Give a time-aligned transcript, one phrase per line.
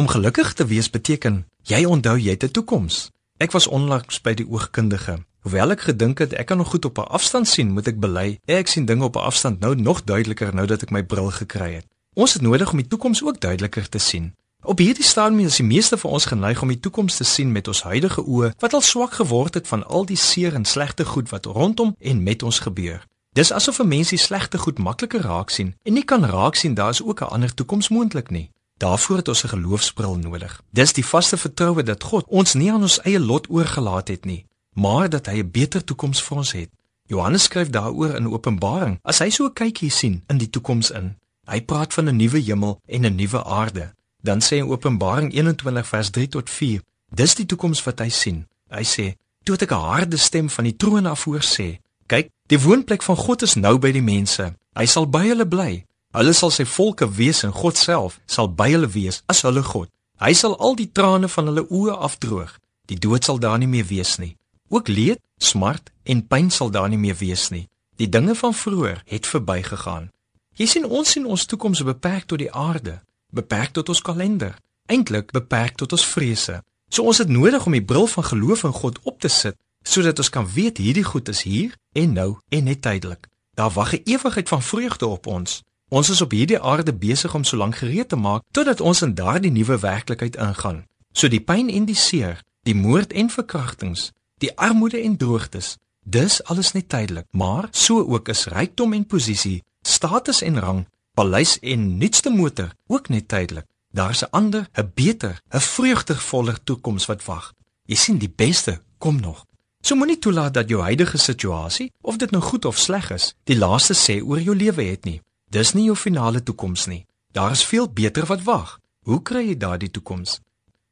[0.00, 3.10] Om gelukkig te wees beteken jy onthou jy het 'n toekoms.
[3.36, 5.18] Ek was onlangs by die oogkundige.
[5.40, 8.38] Hoewel ek gedink het ek kan nog goed op 'n afstand sien, moet ek bely,
[8.44, 11.72] ek sien dinge op 'n afstand nou nog duideliker nou dat ek my bril gekry
[11.72, 11.86] het.
[12.14, 14.34] Ons het nodig om die toekoms ook duideliker te sien.
[14.62, 17.68] Op hierdie stadium is die meeste van ons geneig om die toekoms te sien met
[17.68, 21.28] ons huidige oë wat al swak geword het van al die seer en slegte goed
[21.28, 23.06] wat rondom en met ons gebeur.
[23.32, 26.74] Dis asof 'n mens die slegte goed makliker raak sien en nie kan raak sien
[26.74, 28.50] daar is ook 'n ander toekoms moontlik nie.
[28.80, 30.62] Daarvoor het ons 'n geloofsbril nodig.
[30.70, 34.46] Dis die vaste vertroue dat God ons nie aan ons eie lot oorgelaat het nie,
[34.72, 36.70] maar dat hy 'n beter toekoms vir ons het.
[37.06, 38.98] Johannes skryf daaroor in Openbaring.
[39.02, 42.38] As hy so 'n kykie sien in die toekoms in, hy praat van 'n nuwe
[42.38, 43.94] hemel en 'n nuwe aarde.
[44.22, 46.82] Dan sê hy in Openbaring 21 vers 3 tot 4,
[47.14, 48.46] dis die toekoms wat hy sien.
[48.68, 52.28] Hy sê: "Toe het ek 'n harde stem van die troon af hoor sê: Kyk,
[52.46, 54.54] die woonplek van God is nou by die mense.
[54.74, 55.84] Hy sal by hulle bly.
[56.10, 59.86] Hulle sal sy volke wees en God self sal by hulle wees as hulle God.
[60.18, 62.56] Hy sal al die trane van hulle oë afdroog.
[62.90, 64.34] Die dood sal daar nie meer wees nie.
[64.74, 67.68] Ook leed, smart en pyn sal daar nie meer wees nie.
[67.96, 70.10] Die dinge van vroeër het verbygegaan.
[70.58, 72.98] Jy sien ons sien ons toekoms beperk tot die aarde,
[73.30, 74.58] beperk tot ons kalender,
[74.90, 76.58] eintlik beperk tot ons vrese.
[76.90, 79.54] So ons het nodig om die bril van geloof in God op te sit
[79.86, 83.30] sodat ons kan weet hierdie goed is hier en nou en net tydelik.
[83.54, 85.62] Daar wag 'n ewigheid van vreugde op ons.
[85.90, 89.14] Ons is op hierdie aarde besig om so lank gereed te maak totdat ons in
[89.18, 90.84] daardie nuwe werklikheid ingaan.
[91.12, 95.74] So die pyn en die seer, die moord en verkrachtings, die armoede en droogtes,
[96.06, 100.84] dis alles net tydelik, maar so ook is rykdom en posisie, status en rang,
[101.18, 103.66] paleis en nuutste motor ook net tydelik.
[103.90, 107.52] Daar's 'n ander, 'n beter, 'n vreugdevoller toekoms wat wag.
[107.86, 109.44] Jy sien die beste kom nog.
[109.82, 113.56] So moenie toelaat dat jou huidige situasie, of dit nou goed of sleg is, die
[113.56, 115.20] laaste sê oor jou lewe het nie.
[115.50, 117.06] Dis nie jou finale toekoms nie.
[117.32, 118.78] Daar is veel beter wat wag.
[119.02, 120.38] Hoe kry jy daardie toekoms?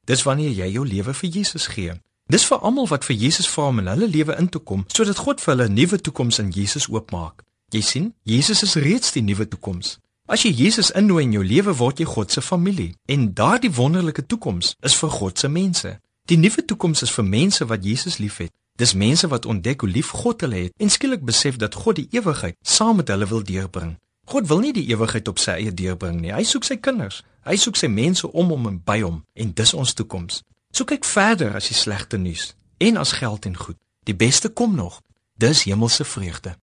[0.04, 1.94] Dis wanneer jy jou lewe vir Jesus gee.
[2.26, 5.22] Dis vir almal wat vir Jesus vra om in hulle lewe in te kom, sodat
[5.24, 7.42] God vir hulle 'n nuwe toekoms in Jesus oopmaak.
[7.70, 9.98] Jy sien, Jesus is reeds die nuwe toekoms.
[10.26, 14.26] As jy Jesus innooi in jou lewe, word jy God se familie en daardie wonderlike
[14.26, 16.00] toekoms is vir God se mense.
[16.24, 20.10] Die nuwe toekoms is vir mense wat Jesus liefhet Dis mense wat ontdek hoe lief
[20.14, 23.96] God hulle het en skielik besef dat God die ewigheid saam met hulle wil deurbring.
[24.28, 26.34] God wil nie die ewigheid op sy eie deurbring nie.
[26.36, 27.22] Hy soek sy kinders.
[27.48, 30.42] Hy soek sy mense om hom en by hom en dis ons toekoms.
[30.68, 32.50] So kyk verder as die slegte nuus
[32.84, 33.78] en as geld en goed.
[34.04, 35.00] Die beste kom nog.
[35.40, 36.58] Dis hemelse vreugde.